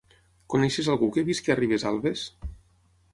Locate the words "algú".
0.93-1.09